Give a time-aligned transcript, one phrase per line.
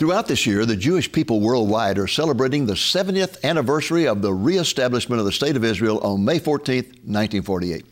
[0.00, 5.20] Throughout this year, the Jewish people worldwide are celebrating the 70th anniversary of the reestablishment
[5.20, 7.84] of the State of Israel on May 14, 1948.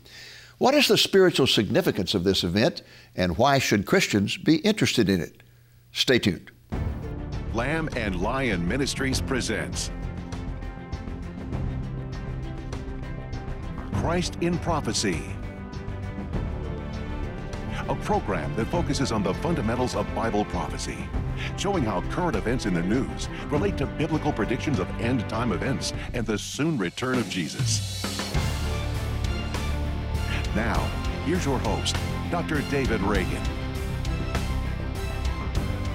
[0.57, 2.81] What is the spiritual significance of this event,
[3.15, 5.43] and why should Christians be interested in it?
[5.91, 6.49] Stay tuned.
[7.53, 9.91] Lamb and Lion Ministries presents
[13.93, 15.21] Christ in Prophecy,
[17.87, 21.07] a program that focuses on the fundamentals of Bible prophecy
[21.57, 25.93] showing how current events in the news relate to biblical predictions of end time events
[26.13, 28.03] and the soon return of Jesus.
[30.55, 30.79] Now,
[31.25, 31.95] here's your host,
[32.31, 32.61] Dr.
[32.69, 33.41] David Reagan.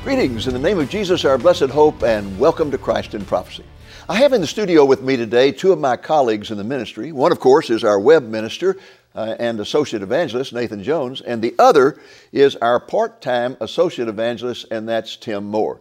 [0.04, 3.64] Greetings in the name of Jesus, our blessed hope, and welcome to Christ in Prophecy.
[4.06, 7.10] I have in the studio with me today two of my colleagues in the ministry.
[7.10, 8.76] One, of course, is our web minister,
[9.14, 11.98] uh, and associate evangelist, Nathan Jones, and the other
[12.32, 15.80] is our part time associate evangelist, and that's Tim Moore.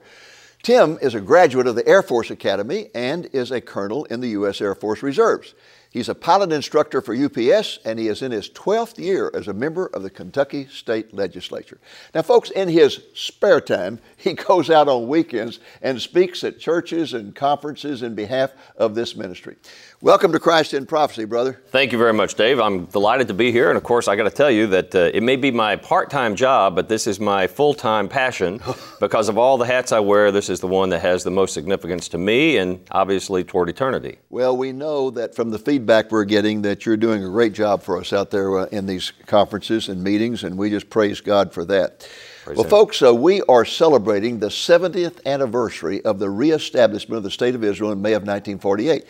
[0.62, 4.30] Tim is a graduate of the Air Force Academy and is a colonel in the
[4.30, 4.62] U.S.
[4.62, 5.54] Air Force Reserves.
[5.94, 9.54] He's a pilot instructor for UPS, and he is in his 12th year as a
[9.54, 11.78] member of the Kentucky State Legislature.
[12.16, 17.14] Now, folks, in his spare time, he goes out on weekends and speaks at churches
[17.14, 19.56] and conferences in behalf of this ministry.
[20.04, 21.62] Welcome to Christ in Prophecy, brother.
[21.68, 22.60] Thank you very much, Dave.
[22.60, 23.70] I'm delighted to be here.
[23.70, 26.10] And of course, I got to tell you that uh, it may be my part
[26.10, 28.60] time job, but this is my full time passion
[29.00, 30.30] because of all the hats I wear.
[30.30, 34.18] This is the one that has the most significance to me and obviously toward eternity.
[34.30, 37.82] Well, we know that from the feedback we're getting that you're doing a great job
[37.82, 41.54] for us out there uh, in these conferences and meetings, and we just praise God
[41.54, 42.10] for that.
[42.44, 42.70] Praise well, him.
[42.72, 47.64] folks, uh, we are celebrating the 70th anniversary of the reestablishment of the State of
[47.64, 49.06] Israel in May of 1948.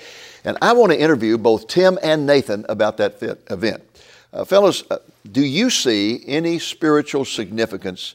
[0.45, 3.81] And I want to interview both Tim and Nathan about that event.
[4.31, 4.99] Uh, fellows, uh,
[5.31, 8.13] do you see any spiritual significance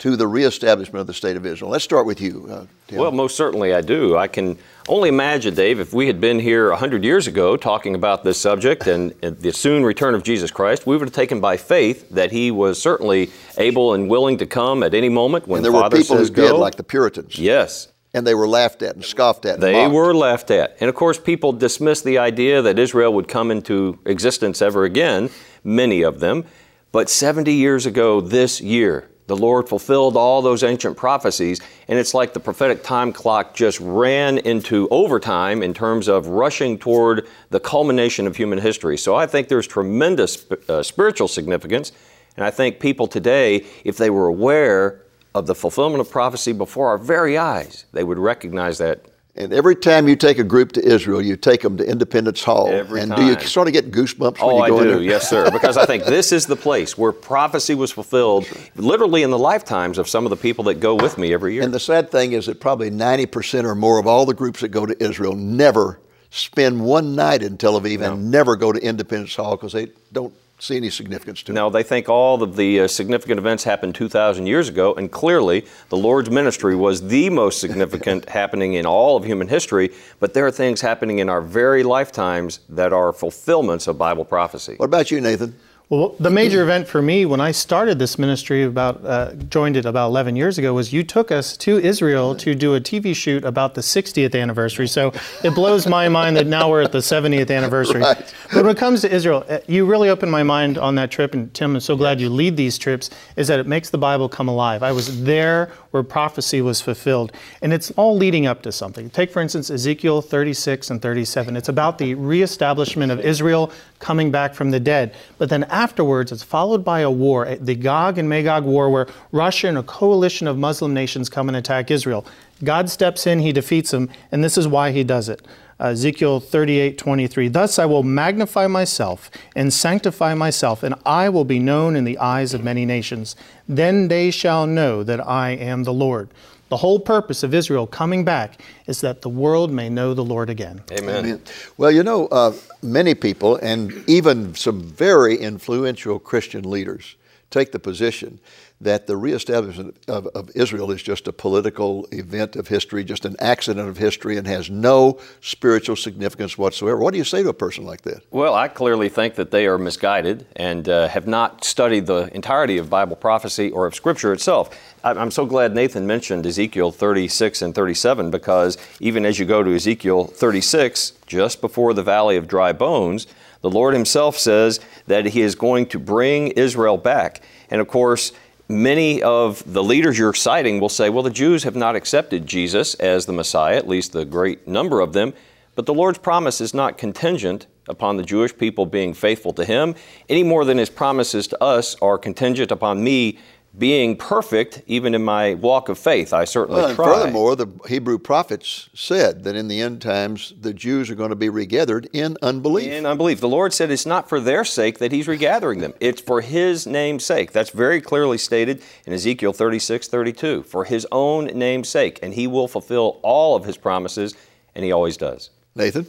[0.00, 1.70] to the reestablishment of the state of Israel?
[1.70, 2.46] Let's start with you.
[2.50, 4.16] Uh, well, most certainly I do.
[4.16, 8.24] I can only imagine, Dave, if we had been here 100 years ago talking about
[8.24, 11.56] this subject and, and the soon return of Jesus Christ, we would have taken by
[11.56, 15.66] faith that he was certainly able and willing to come at any moment when and
[15.66, 16.52] there Father were people says who go.
[16.52, 17.38] did, like the Puritans.
[17.38, 19.60] Yes, and they were laughed at and scoffed at.
[19.60, 20.76] they were laughed at.
[20.80, 25.30] And of course, people dismissed the idea that Israel would come into existence ever again,
[25.62, 26.44] many of them.
[26.90, 32.14] But 70 years ago this year, the Lord fulfilled all those ancient prophecies, and it's
[32.14, 37.60] like the prophetic time clock just ran into overtime in terms of rushing toward the
[37.60, 38.98] culmination of human history.
[38.98, 41.92] So I think there's tremendous uh, spiritual significance,
[42.36, 45.02] and I think people today, if they were aware
[45.32, 49.06] of the fulfillment of prophecy before our very eyes, they would recognize that.
[49.36, 52.68] And every time you take a group to Israel, you take them to Independence Hall.
[52.68, 53.20] Every and time.
[53.20, 55.02] do you sort of get goosebumps oh, when you go I do, there?
[55.02, 55.50] yes, sir.
[55.60, 59.98] Because I think this is the place where prophecy was fulfilled, literally in the lifetimes
[59.98, 61.62] of some of the people that go with me every year.
[61.62, 64.68] And the sad thing is that probably 90% or more of all the groups that
[64.68, 68.14] go to Israel never spend one night in Tel Aviv no.
[68.14, 70.32] and never go to Independence Hall because they don't
[70.62, 71.70] see any significance to no, it.
[71.70, 75.96] they think all of the uh, significant events happened 2,000 years ago, and clearly the
[75.96, 80.50] Lord's ministry was the most significant happening in all of human history, but there are
[80.50, 84.74] things happening in our very lifetimes that are fulfillments of Bible prophecy.
[84.76, 85.54] What about you, Nathan?
[85.90, 89.84] Well, the major event for me when I started this ministry about uh, joined it
[89.84, 93.44] about 11 years ago was you took us to Israel to do a TV shoot
[93.44, 94.86] about the 60th anniversary.
[94.86, 95.12] So
[95.42, 98.02] it blows my mind that now we're at the 70th anniversary.
[98.02, 98.34] Right.
[98.52, 101.34] But when it comes to Israel, uh, you really opened my mind on that trip,
[101.34, 103.10] and Tim, I'm so glad you lead these trips.
[103.34, 104.84] Is that it makes the Bible come alive?
[104.84, 109.10] I was there where prophecy was fulfilled, and it's all leading up to something.
[109.10, 111.56] Take for instance Ezekiel 36 and 37.
[111.56, 116.42] It's about the reestablishment of Israel coming back from the dead, but then afterwards, it's
[116.42, 120.56] followed by a war, the Gog and Magog war, where Russia and a coalition of
[120.56, 122.24] Muslim nations come and attack Israel.
[122.62, 125.46] God steps in, he defeats them, and this is why he does it.
[125.80, 127.48] Uh, Ezekiel 38, 23.
[127.48, 132.18] Thus I will magnify myself and sanctify myself, and I will be known in the
[132.18, 133.34] eyes of many nations.
[133.66, 136.28] Then they shall know that I am the Lord.
[136.68, 140.50] The whole purpose of Israel coming back is that the world may know the Lord
[140.50, 140.82] again.
[140.92, 141.24] Amen.
[141.24, 141.42] Amen.
[141.78, 142.52] Well, you know, uh,
[142.82, 147.16] many people, and even some very influential Christian leaders,
[147.50, 148.38] take the position
[148.80, 153.36] that the reestablishment of, of, Israel is just a political event of history, just an
[153.38, 156.98] accident of history, and has no spiritual significance whatsoever.
[156.98, 158.22] What do you say to a person like that?
[158.30, 162.78] Well, I clearly think that they are misguided and uh, have not studied the entirety
[162.78, 164.70] of Bible prophecy or of Scripture itself.
[165.04, 169.74] I'm so glad Nathan mentioned Ezekiel 36 and 37 because even as you go to
[169.74, 173.26] Ezekiel 36, just before the valley of dry bones,
[173.60, 177.42] the Lord Himself says that He is going to bring Israel back.
[177.70, 178.32] And of course,
[178.70, 182.94] many of the leaders you're citing will say, well, the Jews have not accepted Jesus
[182.94, 185.34] as the Messiah, at least the great number of them.
[185.74, 189.96] But the Lord's promise is not contingent upon the Jewish people being faithful to Him
[190.28, 193.38] any more than His promises to us are contingent upon me
[193.80, 196.32] being perfect, even in my walk of faith.
[196.32, 197.06] I certainly well, try.
[197.06, 201.36] Furthermore, the Hebrew prophets said that in the end times the Jews are going to
[201.36, 202.92] be regathered in unbelief.
[202.92, 203.40] In unbelief.
[203.40, 206.86] The Lord said it's not for their sake that He's regathering them, it's for His
[206.86, 207.52] name's sake.
[207.52, 210.62] That's very clearly stated in Ezekiel 36 32.
[210.64, 212.20] For His own name's sake.
[212.22, 214.36] And He will fulfill all of His promises,
[214.74, 215.50] and He always does.
[215.74, 216.06] Nathan?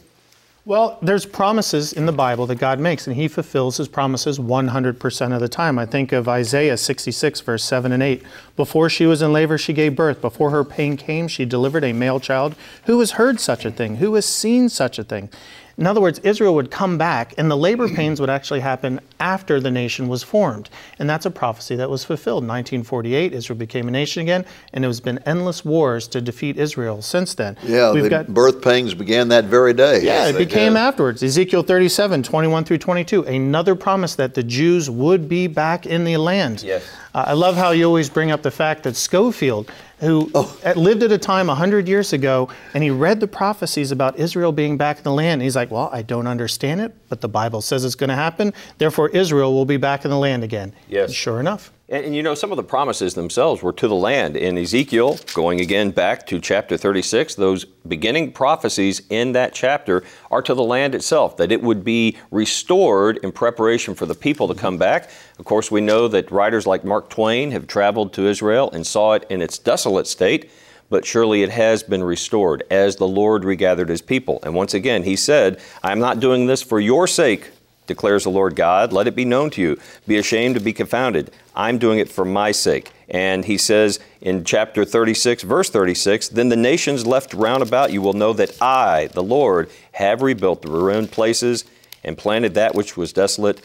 [0.64, 5.34] Well, there's promises in the Bible that God makes, and He fulfills His promises 100%
[5.34, 5.76] of the time.
[5.76, 8.22] I think of Isaiah 66, verse 7 and 8.
[8.54, 10.20] Before she was in labor, she gave birth.
[10.20, 12.54] Before her pain came, she delivered a male child.
[12.84, 13.96] Who has heard such a thing?
[13.96, 15.30] Who has seen such a thing?
[15.78, 19.60] In other words, Israel would come back, and the labor pains would actually happen after
[19.60, 20.68] the nation was formed.
[20.98, 22.44] And that's a prophecy that was fulfilled.
[22.44, 26.56] In 1948, Israel became a nation again, and it has been endless wars to defeat
[26.58, 27.56] Israel since then.
[27.62, 30.02] Yeah, We've the got, birth pains began that very day.
[30.02, 31.22] yeah, it became afterwards.
[31.22, 36.16] Ezekiel 37, 21 through 22, another promise that the Jews would be back in the
[36.16, 36.62] land.
[36.62, 36.84] Yes.
[37.14, 39.70] Uh, I love how you always bring up the fact that Scofield,
[40.00, 40.56] who Oh.
[40.76, 44.76] lived at a time 100 years ago, and he read the prophecies about Israel being
[44.78, 45.34] back in the land.
[45.34, 48.16] And he's like, Well, I don't understand it, but the Bible says it's going to
[48.16, 48.52] happen.
[48.78, 50.72] Therefore, Israel will be back in the land again.
[50.88, 51.08] Yes.
[51.10, 51.70] And sure enough.
[51.92, 54.34] And, and you know, some of the promises themselves were to the land.
[54.34, 60.40] In Ezekiel, going again back to chapter 36, those beginning prophecies in that chapter are
[60.40, 64.54] to the land itself, that it would be restored in preparation for the people to
[64.54, 65.10] come back.
[65.38, 69.12] Of course, we know that writers like Mark Twain have traveled to Israel and saw
[69.12, 70.50] it in its desolate state.
[70.88, 74.40] But surely it has been restored as the Lord regathered his people.
[74.42, 77.50] And once again, he said, I am not doing this for your sake,
[77.86, 78.92] declares the Lord God.
[78.92, 79.78] Let it be known to you.
[80.06, 81.30] Be ashamed to be confounded.
[81.54, 82.90] I'm doing it for my sake.
[83.08, 88.00] And he says in chapter 36, verse 36, Then the nations left round about you
[88.00, 91.64] will know that I, the Lord, have rebuilt the ruined places
[92.04, 93.60] and planted that which was desolate.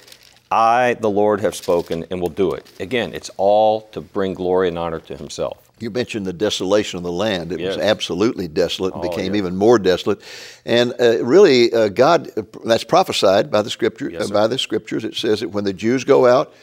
[0.52, 2.66] I, the Lord, have spoken and will do it.
[2.80, 5.67] Again, it's all to bring glory and honor to himself.
[5.80, 7.52] You mentioned the desolation of the land.
[7.52, 9.38] It was absolutely desolate and Oh, became yeah.
[9.40, 10.22] even more desolate.
[10.66, 12.32] And uh, really, uh, God,
[12.66, 14.10] that's prophesied by the scripture.
[14.10, 16.54] Yes, uh, by the scriptures, it says that when the Jews go out,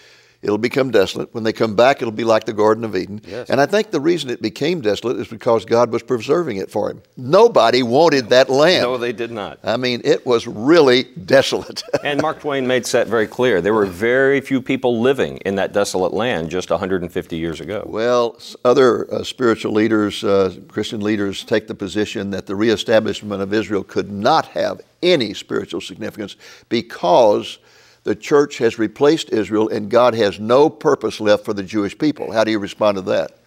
[0.44, 1.32] it'll become desolate.
[1.35, 3.20] When they come back, it'll be like the Garden of Eden.
[3.26, 3.50] Yes.
[3.50, 6.91] And I think the reason it became desolate is because God was preserving it for
[6.91, 7.02] him.
[7.17, 8.82] Nobody wanted that land.
[8.82, 9.58] No, they did not.
[9.64, 11.82] I mean, it was really desolate.
[12.05, 13.62] And Mark Twain made that very clear.
[13.62, 17.82] There were very few people living in that desolate land just 150 years ago.
[17.87, 23.55] Well, other uh, spiritual leaders, uh, Christian leaders, take the position that the reestablishment of
[23.55, 26.37] Israel could not have any spiritual significance
[26.69, 27.58] because
[28.05, 32.33] the church has replaced Israel and God has no purpose left for the Jewish people.
[32.33, 33.39] How do you respond to that?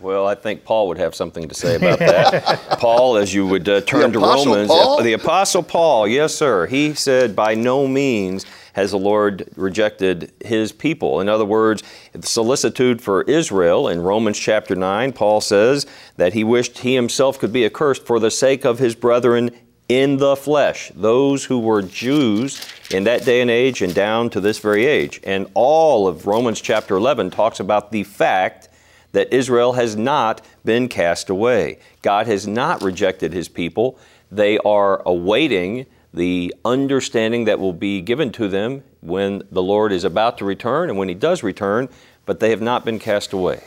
[0.00, 2.78] Well, I think Paul would have something to say about that.
[2.80, 5.02] Paul, as you would uh, turn to Romans, Paul?
[5.02, 6.66] the Apostle Paul, yes, sir.
[6.66, 11.20] He said, by no means has the Lord rejected his people.
[11.20, 15.86] In other words, the solicitude for Israel in Romans chapter 9, Paul says
[16.16, 19.50] that he wished he himself could be accursed for the sake of his brethren
[19.90, 24.40] in the flesh, those who were Jews in that day and age and down to
[24.40, 25.20] this very age.
[25.24, 28.68] And all of Romans chapter 11 talks about the fact
[29.10, 31.80] that Israel has not been cast away.
[32.02, 33.98] God has not rejected his people.
[34.30, 40.04] They are awaiting the understanding that will be given to them when the Lord is
[40.04, 41.88] about to return and when he does return,
[42.26, 43.60] but they have not been cast away.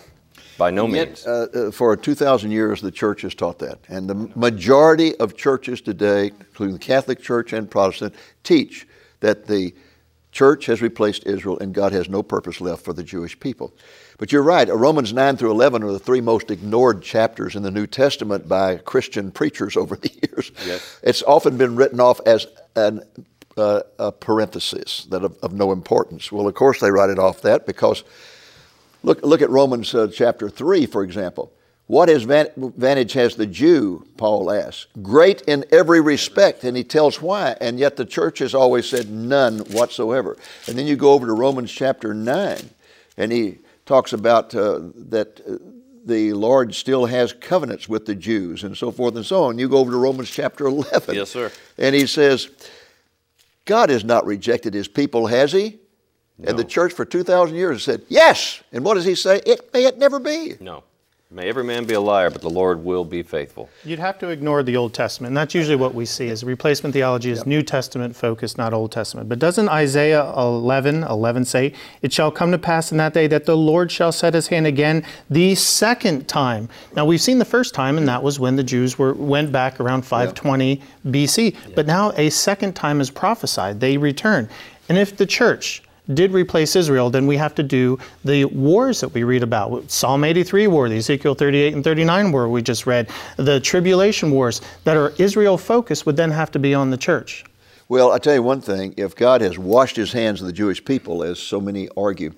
[0.58, 1.24] By no means.
[1.26, 3.80] Yet, uh, uh, for 2,000 years, the church has taught that.
[3.88, 8.88] And the majority of churches today, including the Catholic Church and Protestant, teach
[9.22, 9.74] that the
[10.34, 13.74] church has replaced Israel and God has no purpose left for the Jewish people.
[14.18, 17.64] But you're right, uh, Romans 9 through 11 are the three most ignored chapters in
[17.64, 20.52] the New Testament by Christian preachers over the years.
[20.66, 21.00] Yes.
[21.04, 23.02] It's often been written off as an,
[23.56, 26.32] uh, a parenthesis that of, of no importance.
[26.32, 28.04] Well, of course, they write it off that because
[29.04, 31.52] Look, look at Romans uh, chapter 3, for example.
[31.88, 34.88] What advantage has the Jew, Paul asks?
[35.02, 39.10] Great in every respect, and he tells why, and yet the church has always said
[39.10, 40.38] none whatsoever.
[40.68, 42.70] And then you go over to Romans chapter 9,
[43.18, 45.58] and he talks about uh, that uh,
[46.06, 49.60] the Lord still has covenants with the Jews, and so forth and so on.
[49.60, 51.16] You go over to Romans chapter 11.
[51.16, 51.52] Yes, sir.
[51.78, 52.50] And he says,
[53.66, 55.80] God has not rejected his people, has he?
[56.46, 58.62] And the church for 2,000 years said, yes.
[58.72, 59.42] And what does he say?
[59.46, 60.56] It may it never be.
[60.60, 60.84] No.
[61.34, 63.68] May every man be a liar, but the Lord will be faithful.
[63.84, 65.30] You'd have to ignore the Old Testament.
[65.30, 68.92] And that's usually what we see is replacement theology is New Testament focused, not Old
[68.92, 69.30] Testament.
[69.30, 71.74] But doesn't Isaiah 11, 11 say,
[72.04, 74.68] It shall come to pass in that day that the Lord shall set his hand
[74.68, 76.70] again the second time.
[76.96, 79.80] Now we've seen the first time, and that was when the Jews were went back
[79.80, 81.74] around 520 BC.
[81.74, 83.80] But now a second time is prophesied.
[83.80, 84.50] They return.
[84.88, 85.82] And if the church
[86.14, 89.90] did replace Israel, then we have to do the wars that we read about.
[89.90, 94.62] Psalm 83 war, the Ezekiel 38 and 39 war we just read, the tribulation wars
[94.84, 97.46] that are Israel focused would then have to be on the church.
[97.90, 100.84] Well, I tell you one thing if God has washed his hands of the Jewish
[100.84, 102.34] people, as so many argue,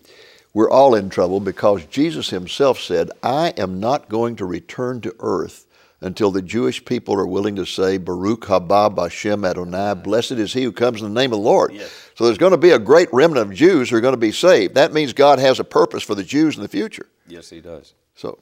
[0.53, 5.15] we're all in trouble because Jesus himself said, I am not going to return to
[5.19, 5.65] earth
[6.01, 10.63] until the Jewish people are willing to say, Baruch haba Bashem Adonai, blessed is he
[10.63, 11.73] who comes in the name of the Lord.
[11.73, 12.04] Yes.
[12.15, 14.31] So there's going to be a great remnant of Jews who are going to be
[14.31, 14.75] saved.
[14.75, 17.07] That means God has a purpose for the Jews in the future.
[17.27, 17.93] Yes, He does.
[18.15, 18.39] So,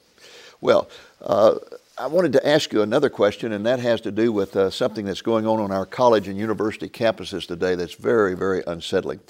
[0.60, 0.88] well,
[1.20, 1.56] uh,
[1.98, 5.04] I wanted to ask you another question, and that has to do with uh, something
[5.04, 9.20] that's going on on our college and university campuses today that's very, very unsettling.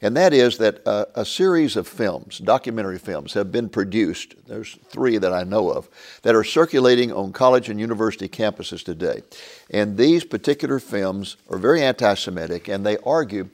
[0.00, 4.34] And that is that uh, a series of films, documentary films, have been produced.
[4.46, 5.88] There's three that I know of
[6.22, 9.22] that are circulating on college and university campuses today.
[9.70, 13.48] And these particular films are very anti Semitic, and they argue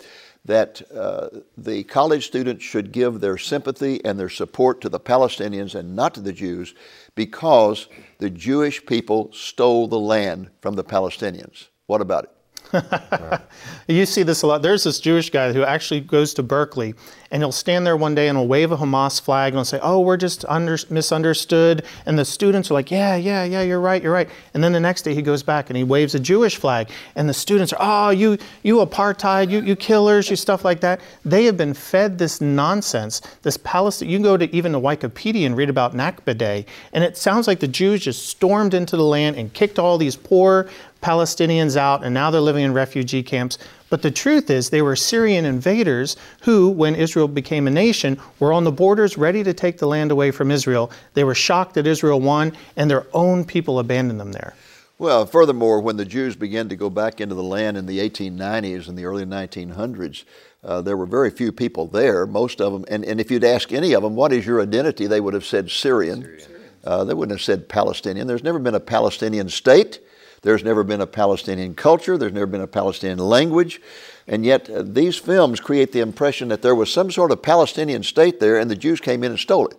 [0.45, 5.75] that uh, the college students should give their sympathy and their support to the Palestinians
[5.75, 6.75] and not to the Jews
[7.15, 11.69] because the Jewish people stole the land from the Palestinians.
[11.87, 12.34] What about it?
[13.88, 14.62] you see this a lot.
[14.62, 16.95] There's this Jewish guy who actually goes to Berkeley
[17.31, 19.81] and he'll stand there one day and he'll wave a Hamas flag and he'll say,
[19.83, 21.85] Oh, we're just under, misunderstood.
[22.07, 24.28] And the students are like, Yeah, yeah, yeah, you're right, you're right.
[24.54, 26.90] And then the next day he goes back and he waves a Jewish flag.
[27.16, 31.00] And the students are, Oh, you, you apartheid, you, you killers, you stuff like that.
[31.25, 34.09] They have been fed this nonsense, this Palestine.
[34.09, 36.66] You can go to even the Wikipedia and read about Nakba Day.
[36.93, 40.16] And it sounds like the Jews just stormed into the land and kicked all these
[40.16, 40.69] poor
[41.04, 43.58] Palestinians out, and now they're living in refugee camps.
[43.90, 48.54] But the truth is, they were Syrian invaders who, when Israel became a nation, were
[48.54, 50.90] on the borders ready to take the land away from Israel.
[51.12, 54.54] They were shocked that Israel won, and their own people abandoned them there.
[54.96, 58.88] Well, furthermore, when the Jews began to go back into the land in the 1890s
[58.88, 60.25] and the early 1900s,
[60.64, 62.87] uh, there were very few people there, most of them.
[62.88, 65.44] And, and if you'd ask any of them, what is your identity, they would have
[65.44, 66.23] said Syrian.
[66.23, 66.50] Syrian.
[66.82, 68.26] Uh, they wouldn't have said Palestinian.
[68.26, 70.00] There's never been a Palestinian state.
[70.45, 73.81] There's never been a Palestinian culture, there's never been a Palestinian language,
[74.29, 78.03] and yet uh, these films create the impression that there was some sort of Palestinian
[78.03, 79.77] state there and the Jews came in and stole it.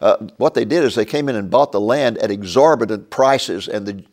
[0.00, 3.66] Uh, what they did is they came in and bought the land at exorbitant prices,
[3.66, 4.04] and the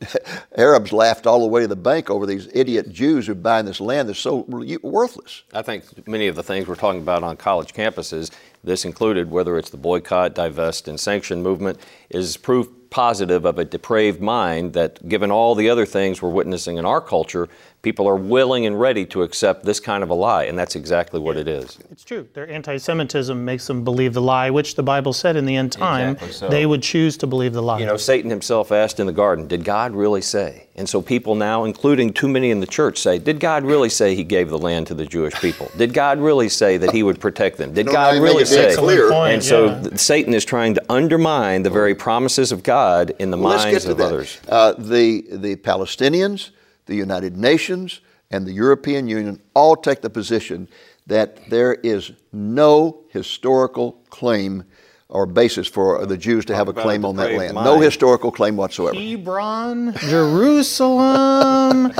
[0.57, 3.65] Arabs laughed all the way to the bank over these idiot Jews who are buying
[3.65, 4.45] this land that's so
[4.81, 5.43] worthless.
[5.53, 8.31] I think many of the things we're talking about on college campuses,
[8.63, 11.79] this included, whether it's the boycott, divest, and sanction movement,
[12.09, 16.77] is proof positive of a depraved mind that, given all the other things we're witnessing
[16.77, 17.49] in our culture,
[17.83, 21.19] people are willing and ready to accept this kind of a lie, and that's exactly
[21.19, 21.77] what it is.
[21.91, 22.27] It's true.
[22.33, 25.73] Their anti Semitism makes them believe the lie, which the Bible said in the end
[25.73, 26.49] time exactly so.
[26.49, 27.79] they would choose to believe the lie.
[27.79, 30.67] You know, Satan himself asked in the garden, Did God really say?
[30.75, 34.15] And so people now, including too many in the church, say, Did God really say
[34.15, 35.69] he gave the land to the Jewish people?
[35.77, 37.73] Did God really say that he would protect them?
[37.73, 38.75] Did God really say?
[38.75, 39.11] Clear.
[39.11, 39.95] And so yeah.
[39.95, 43.97] Satan is trying to undermine the very promises of God in the well, minds of
[43.97, 44.05] that.
[44.05, 44.39] others.
[44.47, 46.51] Uh, the, the Palestinians,
[46.85, 50.67] the United Nations, and the European Union all take the position
[51.07, 54.63] that there is no historical claim
[55.09, 57.53] or basis for the Jews to have a claim on that land.
[57.53, 57.65] Mind.
[57.65, 58.97] No historical claim whatsoever.
[58.97, 61.93] Hebron, Jerusalem.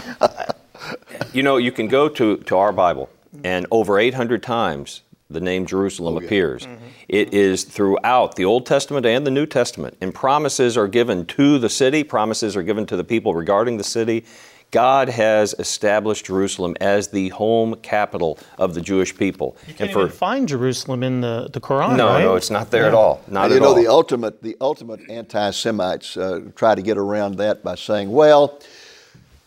[1.34, 3.10] you know, you can go to, to our Bible,
[3.44, 6.26] and over 800 times the name Jerusalem oh, yeah.
[6.26, 6.66] appears.
[6.66, 6.86] Mm-hmm.
[7.10, 11.60] It is throughout the Old Testament and the New Testament, and promises are given to
[11.60, 14.26] the city, promises are given to the people regarding the city.
[14.74, 19.56] God has established Jerusalem as the home capital of the Jewish people.
[19.68, 22.24] You can't and for, even find Jerusalem in the, the Quran, no, right?
[22.24, 22.88] No, it's not there yeah.
[22.88, 23.22] at all.
[23.28, 23.76] Not you at know, all.
[23.76, 28.60] the ultimate, the ultimate anti-Semites uh, try to get around that by saying, well,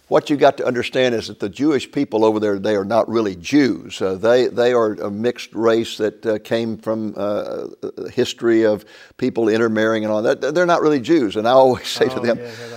[0.09, 3.09] what you got to understand is that the Jewish people over there, they are not
[3.09, 4.00] really Jews.
[4.00, 7.66] Uh, they, they are a mixed race that uh, came from uh,
[8.12, 8.85] history of
[9.16, 10.40] people intermarrying and all that.
[10.54, 11.35] They're not really Jews.
[11.35, 12.75] And I always say oh, to them, yeah,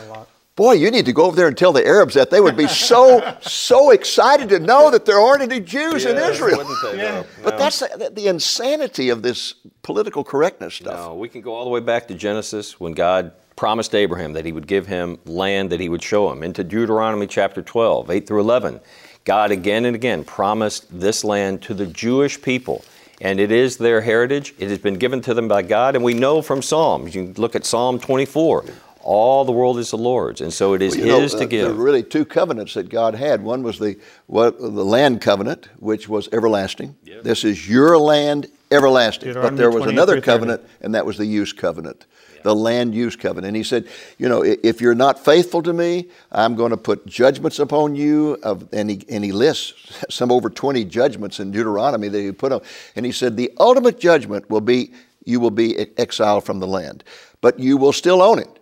[0.60, 2.68] Boy, you need to go over there and tell the Arabs that they would be
[2.68, 6.66] so so excited to know that there aren't any Jews yeah, in Israel.
[6.98, 7.24] Yeah.
[7.42, 11.00] But that's the, the, insanity of this political correctness stuff.
[11.00, 14.44] No, we can go all the way back to Genesis when God promised Abraham that
[14.44, 16.44] he would give him land that he would show him.
[16.44, 18.82] Into Deuteronomy chapter 12, 8 through 11.
[19.24, 22.84] God again and again promised this land to the Jewish people.
[23.22, 24.54] and it is their heritage.
[24.60, 27.16] It has been given to them by God, and we know from Psalms.
[27.16, 28.66] You look at Psalm 24.
[29.12, 31.48] All the world is the Lord's, and so it is Well, His know, to uh,
[31.48, 31.66] give.
[31.66, 33.42] There were really two covenants that God had.
[33.42, 33.98] One was the
[34.28, 36.96] what, the land covenant, which was everlasting.
[37.24, 39.34] This is your land, everlasting.
[39.34, 42.06] But there was another covenant, and that was the use covenant,
[42.44, 43.48] the land use covenant.
[43.48, 43.88] And He said,
[44.20, 48.38] you know, if you're not faithful to me, I'm going to put judgments upon you.
[48.44, 52.52] Of, and he and he lists some over 20 judgments in Deuteronomy that he put
[52.52, 52.62] on.
[52.96, 54.94] And he said, the ultimate judgment will be
[55.26, 57.04] you will be exiled from the land,
[57.42, 58.59] but you will still own it.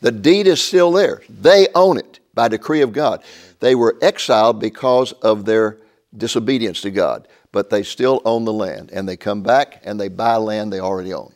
[0.00, 1.22] The deed is still there.
[1.28, 3.22] They own it by decree of God.
[3.60, 5.78] They were exiled because of their
[6.16, 8.90] disobedience to God, but they still own the land.
[8.92, 11.32] And they come back and they buy land they already own.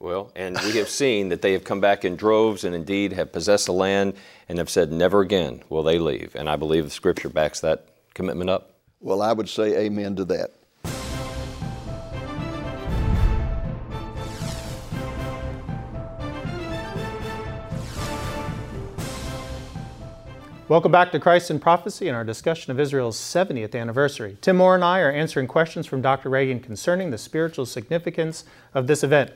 [0.00, 3.32] Well, and we have seen that they have come back in droves and indeed have
[3.32, 4.14] possessed the land
[4.48, 6.36] and have said, never again will they leave.
[6.36, 8.74] And I believe the scripture backs that commitment up.
[9.00, 10.52] Well, I would say amen to that.
[20.68, 24.36] Welcome back to Christ in Prophecy and our discussion of Israel's 70th anniversary.
[24.42, 26.28] Tim Moore and I are answering questions from Dr.
[26.28, 28.44] Reagan concerning the spiritual significance
[28.74, 29.30] of this event.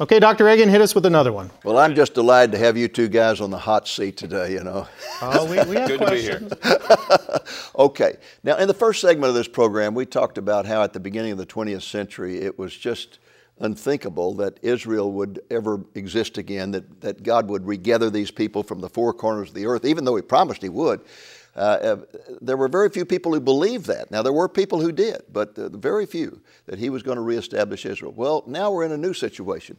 [0.00, 0.44] Okay, Dr.
[0.44, 1.52] Reagan, hit us with another one.
[1.62, 4.64] Well, I'm just delighted to have you two guys on the hot seat today, you
[4.64, 4.88] know.
[5.22, 6.40] Oh, we, we have Good to be here.
[6.40, 7.68] questions.
[7.78, 8.16] Okay.
[8.42, 11.30] Now, in the first segment of this program, we talked about how at the beginning
[11.30, 13.20] of the 20th century it was just
[13.58, 18.80] unthinkable that Israel would ever exist again, that, that God would regather these people from
[18.80, 21.00] the four corners of the earth, even though He promised He would.
[21.54, 21.96] Uh, uh,
[22.42, 24.10] there were very few people who believed that.
[24.10, 27.22] Now, there were people who did, but uh, very few that He was going to
[27.22, 28.12] reestablish Israel.
[28.14, 29.78] Well, now we're in a new situation.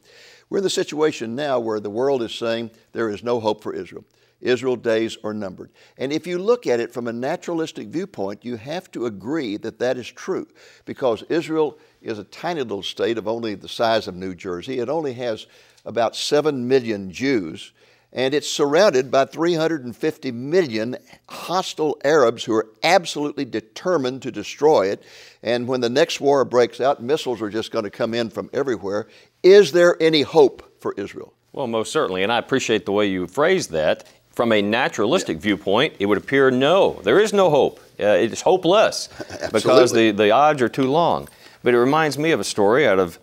[0.50, 3.76] We're in the situation now where the world is saying there is no hope for
[3.76, 4.06] Israel.
[4.42, 5.72] Israel days are numbered.
[5.98, 9.80] And if you look at it from a naturalistic viewpoint, you have to agree that
[9.80, 10.48] that is true
[10.86, 11.78] because Israel
[12.08, 14.80] is a tiny little state of only the size of New Jersey.
[14.80, 15.46] It only has
[15.86, 17.74] about 7 million Jews,
[18.14, 20.98] and it's surrounded by 350 million
[21.28, 25.04] hostile Arabs who are absolutely determined to destroy it.
[25.44, 28.50] And when the next war breaks out, missiles are just going to come in from
[28.54, 29.08] everywhere.
[29.44, 31.34] Is there any hope for Israel?
[31.52, 34.08] Well, most certainly, and I appreciate the way you phrased that.
[34.30, 37.80] From a naturalistic viewpoint, it would appear no, there is no hope.
[38.00, 39.10] Uh, it's hopeless
[39.52, 41.28] because the, the odds are too long.
[41.68, 43.20] But it reminds me of a story out of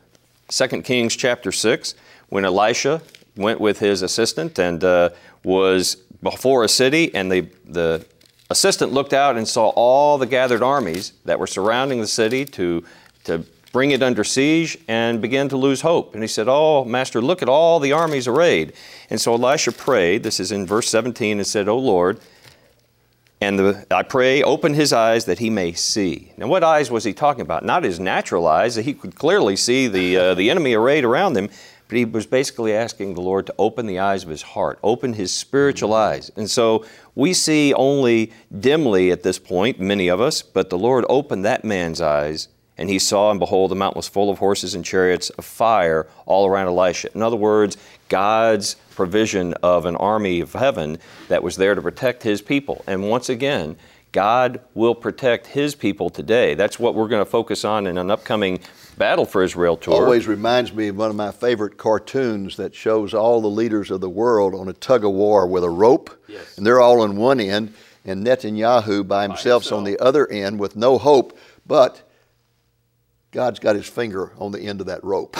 [0.49, 1.95] 2 Kings chapter 6
[2.29, 3.01] when Elisha
[3.37, 5.09] went with his assistant and uh,
[5.43, 8.05] was before a city, and the, the
[8.51, 12.85] assistant looked out and saw all the gathered armies that were surrounding the city to,
[13.25, 16.13] to bring it under siege and began to lose hope.
[16.13, 18.75] And he said, Oh, Master, look at all the armies arrayed.
[19.09, 22.21] And so Elisha prayed, this is in verse 17, and said, Oh Lord,
[23.41, 26.33] and the, I pray, open his eyes that he may see.
[26.37, 27.65] Now, what eyes was he talking about?
[27.65, 28.77] Not his natural eyes.
[28.77, 31.51] That he could clearly see the, uh, the enemy arrayed around him,
[31.89, 35.13] but he was basically asking the Lord to open the eyes of his heart, open
[35.13, 36.31] his spiritual eyes.
[36.37, 41.05] And so we see only dimly at this point, many of us, but the Lord
[41.09, 44.75] opened that man's eyes, and he saw, and behold, the mountain was full of horses
[44.75, 47.09] and chariots of fire all around Elisha.
[47.15, 47.77] In other words,
[48.09, 52.85] God's provision of an army of heaven that was there to protect his people.
[52.87, 53.77] And once again,
[54.13, 56.55] God will protect his people today.
[56.55, 58.61] That's what we're going to focus on in an upcoming
[58.97, 59.95] Battle for Israel tour.
[59.95, 64.01] Always reminds me of one of my favorite cartoons that shows all the leaders of
[64.01, 66.11] the world on a tug of war with a rope,
[66.57, 70.77] and they're all on one end, and Netanyahu by himself's on the other end with
[70.77, 72.04] no hope, but
[73.35, 75.37] God's got his finger on the end of that rope.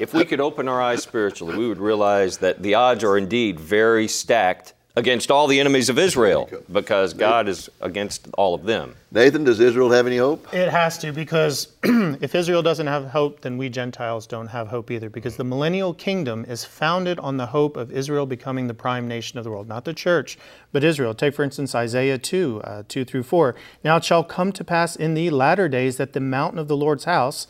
[0.00, 3.58] if we could open our eyes spiritually, we would realize that the odds are indeed
[3.58, 8.94] very stacked against all the enemies of Israel because God is against all of them.
[9.10, 10.52] Nathan, does Israel have any hope?
[10.52, 14.90] It has to, because if Israel doesn't have hope, then we Gentiles don't have hope
[14.90, 15.08] either.
[15.08, 19.38] Because the millennial kingdom is founded on the hope of Israel becoming the prime nation
[19.38, 20.38] of the world, not the church,
[20.72, 21.14] but Israel.
[21.14, 23.54] Take, for instance, Isaiah 2 uh, 2 through 4.
[23.84, 26.76] Now it shall come to pass in the latter days that the mountain of the
[26.76, 27.46] Lord's house,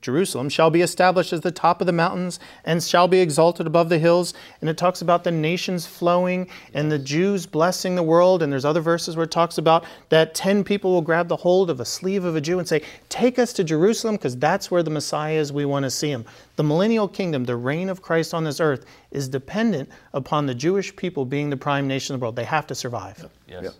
[0.00, 3.88] Jerusalem shall be established as the top of the mountains and shall be exalted above
[3.88, 4.32] the hills.
[4.60, 8.42] And it talks about the nations flowing and the Jews blessing the world.
[8.42, 11.68] And there's other verses where it talks about that 10 people will grab the hold
[11.68, 14.82] of a sleeve of a Jew and say, Take us to Jerusalem because that's where
[14.82, 15.52] the Messiah is.
[15.52, 16.24] We want to see him.
[16.56, 20.94] The millennial kingdom, the reign of Christ on this earth, is dependent upon the Jewish
[20.96, 22.36] people being the prime nation of the world.
[22.36, 23.28] They have to survive.
[23.46, 23.76] Yes.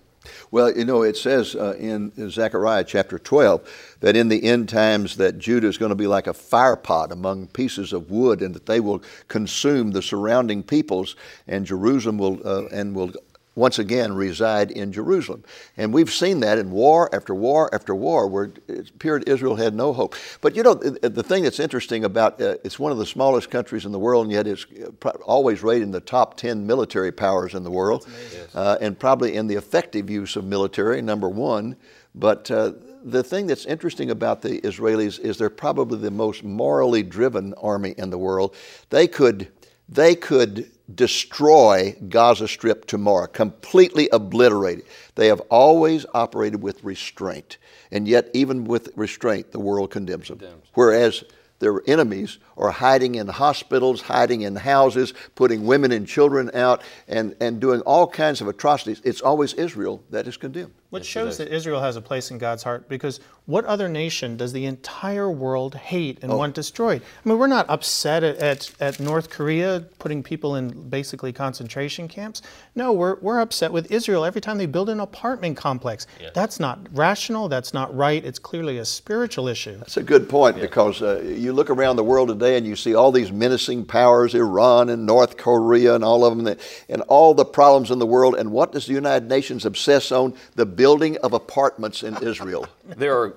[0.51, 5.17] Well, you know, it says uh, in Zechariah chapter 12 that in the end times
[5.17, 8.55] that Judah is going to be like a fire pot among pieces of wood and
[8.55, 13.13] that they will consume the surrounding peoples and Jerusalem will, uh, and will
[13.55, 15.45] once again reside in Jerusalem.
[15.77, 19.75] And we've seen that in war after war after war where it appeared Israel had
[19.75, 20.15] no hope.
[20.41, 23.85] But you know, the, thing that's interesting about uh, it's one of the smallest countries
[23.85, 24.67] in the world, and yet it's
[25.05, 28.09] uh, always rated in the top 10 military powers in the world,
[28.55, 31.77] uh, and probably in the effective use of military, number one.
[32.15, 32.73] But uh,
[33.05, 37.95] the thing that's interesting about the Israelis is they're probably the most morally driven army
[37.97, 38.55] in the world.
[38.91, 39.49] They could,
[39.89, 44.87] they could destroy Gaza Strip tomorrow, completely obliterate it.
[45.15, 47.59] They have always operated with restraint,
[47.91, 50.39] and yet even with restraint, the world condemns them.
[50.39, 50.65] Condemns.
[50.75, 51.25] Whereas
[51.61, 57.37] their enemies are hiding in hospitals, hiding in houses, putting women and children out, and,
[57.41, 59.01] and doing all kinds of atrocities.
[59.05, 60.73] It's always Israel that is condemned.
[60.91, 64.53] Which shows that Israel has a place in God's heart because what other nation does
[64.53, 66.37] the entire world hate and oh.
[66.37, 67.03] want destroyed?
[67.03, 72.07] I mean, we're not upset at, at, at, North Korea putting people in basically concentration
[72.07, 72.43] camps.
[72.77, 76.07] No, we're, we're upset with Israel every time they build an apartment complex.
[76.21, 76.31] Yeah.
[76.33, 78.25] That's not rational, that's not right.
[78.25, 79.79] It's clearly a spiritual issue.
[79.79, 80.63] That's a good point yeah.
[80.63, 84.35] because uh, you look around the world today and you see all these menacing powers,
[84.35, 86.57] Iran and North Korea and all of them,
[86.89, 88.37] and all the problems in the world.
[88.37, 90.35] And what does the United Nations obsess on?
[90.55, 92.67] The building of apartments in Israel.
[92.97, 93.35] There are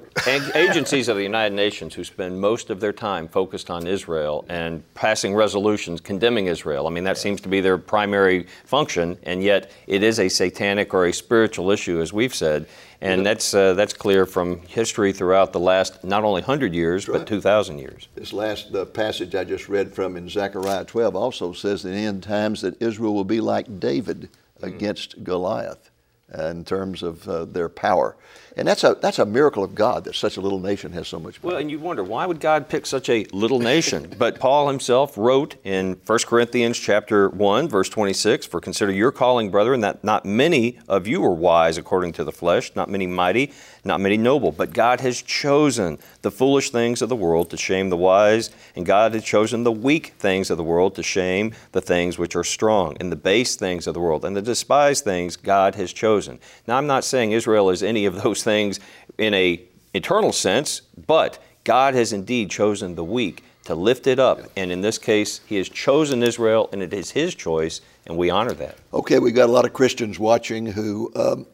[0.56, 4.82] agencies of the United Nations who spend most of their time focused on Israel and
[4.94, 6.88] passing resolutions condemning Israel.
[6.88, 10.94] I mean, that seems to be their primary function, and yet it is a satanic
[10.94, 12.66] or a spiritual issue, as we've said.
[13.02, 17.20] And that's, uh, that's clear from history throughout the last not only 100 years, right.
[17.20, 18.08] but 2,000 years.
[18.16, 22.06] This last uh, passage I just read from in Zechariah 12 also says in the
[22.12, 24.68] end times that Israel will be like David mm.
[24.68, 25.92] against Goliath
[26.34, 28.16] in terms of uh, their power.
[28.56, 31.20] And that's a, that's a miracle of God that such a little nation has so
[31.20, 31.52] much power.
[31.52, 34.14] Well, and you wonder, why would God pick such a little nation?
[34.18, 39.50] but Paul himself wrote in 1 Corinthians chapter 1, verse 26, For consider your calling,
[39.50, 43.52] brethren, that not many of you were wise according to the flesh, not many mighty,
[43.84, 47.90] not many noble, but God has chosen the foolish things of the world to shame
[47.90, 51.82] the wise, and God has chosen the weak things of the world to shame the
[51.82, 55.36] things which are strong, and the base things of the world, and the despised things
[55.36, 56.40] God has chosen.
[56.68, 58.80] Now, I'm not saying Israel is any of those things
[59.18, 59.62] in a
[59.94, 64.42] eternal sense, but God has indeed chosen the weak to lift it up.
[64.58, 68.30] And in this case, He has chosen Israel, and it is His choice, and we
[68.30, 68.78] honor that.
[68.94, 71.46] Okay, we've got a lot of Christians watching who um,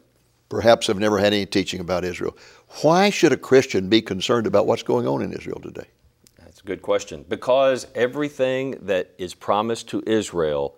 [0.48, 2.36] perhaps have never had any teaching about Israel.
[2.82, 5.86] Why should a Christian be concerned about what's going on in Israel today?
[6.38, 7.24] That's a good question.
[7.28, 10.76] Because everything that is promised to Israel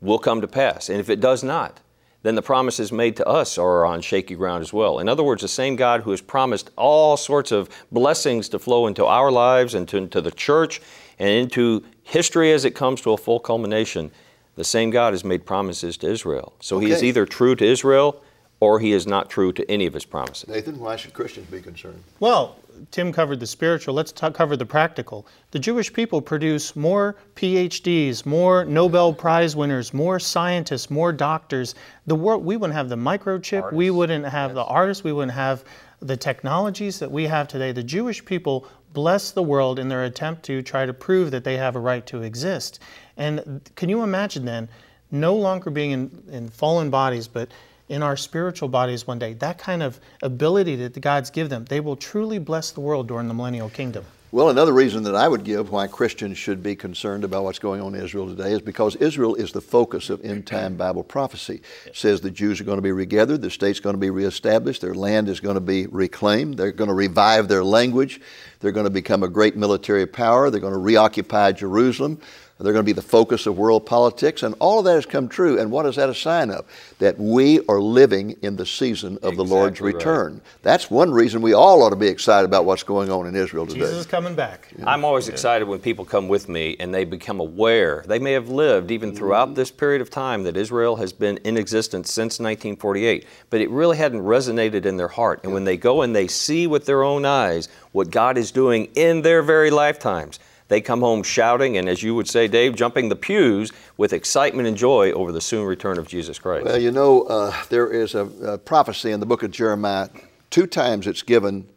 [0.00, 0.88] will come to pass.
[0.88, 1.80] And if it does not,
[2.22, 4.98] then the promises made to us are on shaky ground as well.
[4.98, 8.86] In other words, the same God who has promised all sorts of blessings to flow
[8.86, 10.80] into our lives and to, into the church
[11.18, 14.10] and into history as it comes to a full culmination,
[14.54, 16.52] the same God has made promises to Israel.
[16.60, 16.86] So okay.
[16.86, 18.22] he is either true to Israel
[18.60, 20.48] or he is not true to any of his promises.
[20.48, 22.02] Nathan, why should Christians be concerned?
[22.20, 22.56] Well,
[22.90, 23.94] Tim covered the spiritual.
[23.94, 25.26] Let's t- cover the practical.
[25.50, 31.74] The Jewish people produce more PhDs, more Nobel Prize winners, more scientists, more doctors.
[32.06, 33.62] The world, we wouldn't have the microchip.
[33.62, 33.76] Artists.
[33.76, 34.54] We wouldn't have yes.
[34.54, 35.04] the artists.
[35.04, 35.64] We wouldn't have
[36.00, 37.72] the technologies that we have today.
[37.72, 41.56] The Jewish people bless the world in their attempt to try to prove that they
[41.56, 42.80] have a right to exist.
[43.16, 44.68] And can you imagine then,
[45.10, 47.50] no longer being in, in fallen bodies, but
[47.92, 49.34] in our spiritual bodies one day.
[49.34, 53.06] That kind of ability that the God's give them, they will truly bless the world
[53.06, 54.06] during the millennial kingdom.
[54.30, 57.82] Well, another reason that I would give why Christians should be concerned about what's going
[57.82, 61.60] on in Israel today is because Israel is the focus of end time Bible prophecy.
[61.84, 64.80] It says the Jews are going to be regathered, the state's going to be reestablished,
[64.80, 68.22] their land is going to be reclaimed, they're going to revive their language,
[68.60, 72.18] they're going to become a great military power, they're going to reoccupy Jerusalem,
[72.58, 75.28] they're going to be the focus of world politics, and all of that has come
[75.28, 75.58] true.
[75.58, 76.64] And what is that a sign of?
[76.98, 80.34] That we are living in the season of exactly the Lord's return.
[80.34, 80.42] Right.
[80.62, 83.66] That's one reason we all ought to be excited about what's going on in Israel
[83.66, 83.80] today.
[83.80, 84.68] Jesus is coming back.
[84.78, 84.88] Yeah.
[84.88, 85.32] I'm always yeah.
[85.32, 88.04] excited when people come with me and they become aware.
[88.06, 89.54] They may have lived even throughout mm-hmm.
[89.54, 93.96] this period of time that Israel has been in existence since 1948, but it really
[93.96, 95.40] hadn't resonated in their heart.
[95.42, 95.54] And yeah.
[95.54, 99.22] when they go and they see with their own eyes what God is doing in
[99.22, 100.38] their very lifetimes,
[100.72, 104.66] they come home shouting and, as you would say, Dave, jumping the pews with excitement
[104.66, 106.64] and joy over the soon return of Jesus Christ.
[106.64, 110.08] Well, you know, uh, there is a, a prophecy in the book of Jeremiah.
[110.50, 111.68] Two times it's given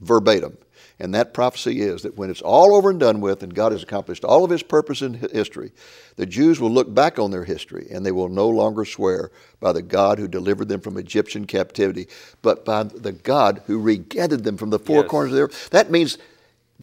[0.00, 0.58] verbatim.
[1.00, 3.82] And that prophecy is that when it's all over and done with and God has
[3.82, 5.72] accomplished all of his purpose in history,
[6.16, 9.72] the Jews will look back on their history and they will no longer swear by
[9.72, 12.06] the God who delivered them from Egyptian captivity,
[12.42, 15.10] but by the God who regathered them from the four yes.
[15.10, 15.70] corners of the earth.
[15.70, 16.18] That means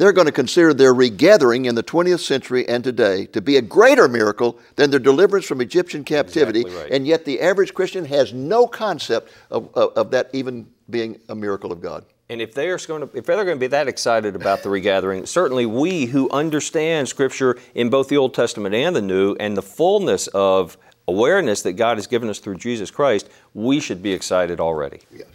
[0.02, 3.62] they're going to consider their regathering in the 20th century and today to be a
[3.62, 6.62] greater miracle than their deliverance from Egyptian captivity.
[6.62, 6.92] Exactly right.
[6.92, 11.36] And yet the average Christian has no concept of, of, of that even being a
[11.36, 12.04] miracle of God.
[12.30, 15.28] And if they're going to, if they're going to be that excited about the regathering,
[15.28, 19.62] certainly we who understand Scripture in both the Old Testament and the New, and the
[19.62, 24.60] fullness of awareness that God has given us through Jesus Christ, we should be excited
[24.60, 25.02] already.
[25.14, 25.28] Yes.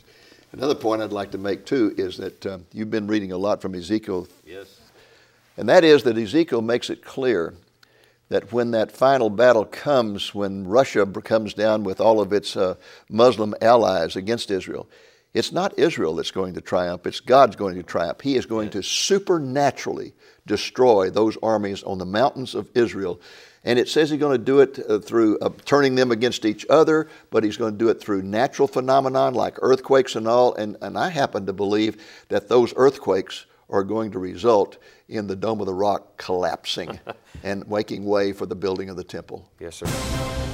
[0.52, 3.60] Another point I'd like to make too is that um, you've been reading a lot
[3.60, 4.28] from Ezekiel.
[4.44, 4.80] Yes.
[5.56, 7.54] And that is that Ezekiel makes it clear
[8.28, 12.74] that when that final battle comes, when Russia comes down with all of its uh,
[13.08, 14.88] Muslim allies against Israel,
[15.32, 18.22] it's not Israel that's going to triumph, it's God's going to triumph.
[18.22, 20.14] He is going to supernaturally
[20.46, 23.20] destroy those armies on the mountains of Israel.
[23.66, 26.64] And it says he's going to do it uh, through uh, turning them against each
[26.70, 30.54] other, but he's going to do it through natural phenomenon like earthquakes and all.
[30.54, 35.34] And, and I happen to believe that those earthquakes are going to result in the
[35.34, 37.00] Dome of the Rock collapsing
[37.42, 39.50] and making way for the building of the temple.
[39.58, 40.45] Yes, sir.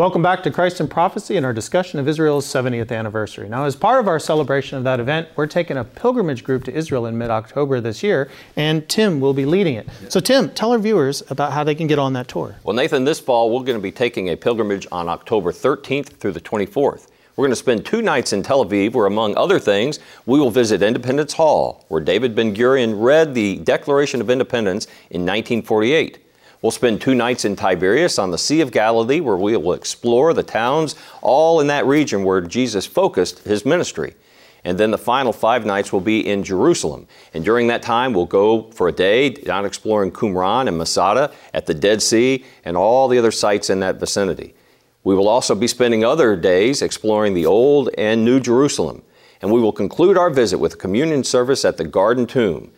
[0.00, 3.50] Welcome back to Christ in Prophecy and our discussion of Israel's 70th anniversary.
[3.50, 6.72] Now, as part of our celebration of that event, we're taking a pilgrimage group to
[6.72, 9.86] Israel in mid October this year, and Tim will be leading it.
[10.08, 12.56] So, Tim, tell our viewers about how they can get on that tour.
[12.64, 16.32] Well, Nathan, this fall we're going to be taking a pilgrimage on October 13th through
[16.32, 17.08] the 24th.
[17.36, 20.50] We're going to spend two nights in Tel Aviv, where, among other things, we will
[20.50, 26.20] visit Independence Hall, where David Ben Gurion read the Declaration of Independence in 1948.
[26.62, 30.34] We'll spend two nights in Tiberias on the Sea of Galilee, where we will explore
[30.34, 34.14] the towns all in that region where Jesus focused his ministry.
[34.62, 37.06] And then the final five nights will be in Jerusalem.
[37.32, 41.64] And during that time, we'll go for a day down exploring Qumran and Masada at
[41.64, 44.54] the Dead Sea and all the other sites in that vicinity.
[45.02, 49.02] We will also be spending other days exploring the Old and New Jerusalem.
[49.40, 52.70] And we will conclude our visit with a communion service at the Garden Tomb.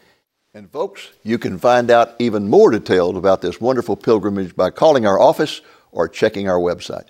[0.54, 5.06] And folks, you can find out even more details about this wonderful pilgrimage by calling
[5.06, 5.62] our office
[5.92, 7.04] or checking our website.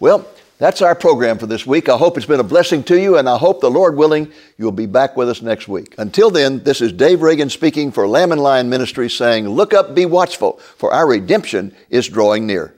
[0.00, 0.26] Well,
[0.58, 1.88] that's our program for this week.
[1.88, 4.72] I hope it's been a blessing to you, and I hope the Lord willing, you'll
[4.72, 5.94] be back with us next week.
[5.98, 9.94] Until then, this is Dave Reagan speaking for Lamb and Lion Ministry saying, Look up,
[9.94, 12.74] be watchful, for our redemption is drawing near.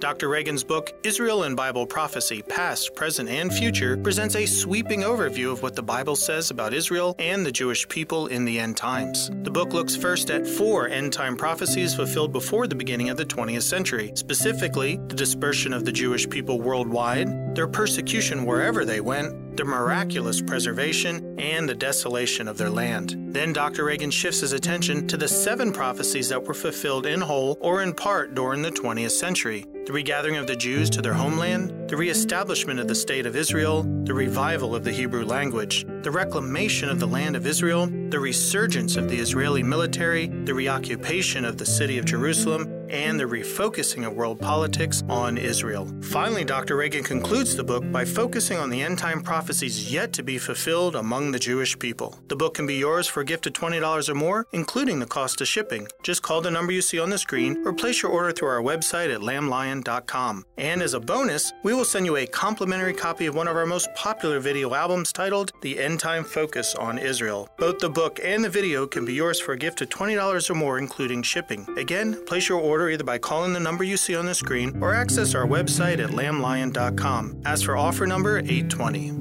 [0.00, 0.28] Dr.
[0.28, 5.62] Reagan's book, Israel and Bible Prophecy Past, Present, and Future, presents a sweeping overview of
[5.62, 9.30] what the Bible says about Israel and the Jewish people in the end times.
[9.44, 13.24] The book looks first at four end time prophecies fulfilled before the beginning of the
[13.24, 19.43] 20th century, specifically the dispersion of the Jewish people worldwide, their persecution wherever they went,
[19.56, 23.16] the miraculous preservation, and the desolation of their land.
[23.34, 23.84] Then Dr.
[23.84, 27.94] Reagan shifts his attention to the seven prophecies that were fulfilled in whole or in
[27.94, 32.80] part during the 20th century the regathering of the Jews to their homeland, the reestablishment
[32.80, 37.06] of the State of Israel, the revival of the Hebrew language, the reclamation of the
[37.06, 42.06] land of Israel, the resurgence of the Israeli military, the reoccupation of the city of
[42.06, 45.88] Jerusalem, and the refocusing of world politics on Israel.
[46.02, 46.76] Finally, Dr.
[46.76, 50.96] Reagan concludes the book by focusing on the end time prophecies yet to be fulfilled
[50.96, 52.18] among the Jewish people.
[52.28, 55.40] The book can be yours for a gift of $20 or more, including the cost
[55.40, 55.88] of shipping.
[56.02, 58.62] Just call the number you see on the screen or place your order through our
[58.62, 60.44] website at lamblion.com.
[60.58, 63.66] And as a bonus, we will send you a complimentary copy of one of our
[63.66, 67.48] most popular video albums titled The End Time Focus on Israel.
[67.58, 70.54] Both the book and the video can be yours for a gift of $20 or
[70.54, 71.66] more, including shipping.
[71.78, 74.76] Again, place your order order either by calling the number you see on the screen
[74.82, 77.40] or access our website at lamblion.com.
[77.44, 79.12] Ask for offer number 820.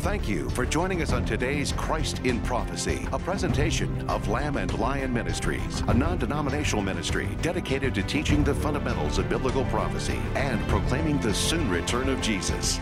[0.00, 4.78] Thank you for joining us on today's Christ in Prophecy, a presentation of Lamb and
[4.78, 10.60] Lion Ministries, a non denominational ministry dedicated to teaching the fundamentals of biblical prophecy and
[10.68, 12.78] proclaiming the soon return of Jesus.